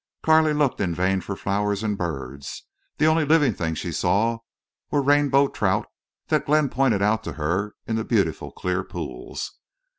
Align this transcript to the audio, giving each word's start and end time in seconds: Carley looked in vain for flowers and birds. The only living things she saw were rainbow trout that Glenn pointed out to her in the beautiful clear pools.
Carley 0.23 0.51
looked 0.51 0.81
in 0.81 0.95
vain 0.95 1.21
for 1.21 1.35
flowers 1.35 1.83
and 1.83 1.95
birds. 1.95 2.63
The 2.97 3.05
only 3.05 3.23
living 3.23 3.53
things 3.53 3.77
she 3.77 3.91
saw 3.91 4.39
were 4.89 4.99
rainbow 4.99 5.47
trout 5.47 5.85
that 6.29 6.47
Glenn 6.47 6.69
pointed 6.69 7.03
out 7.03 7.21
to 7.25 7.33
her 7.33 7.75
in 7.85 7.97
the 7.97 8.03
beautiful 8.03 8.49
clear 8.49 8.83
pools. 8.83 9.59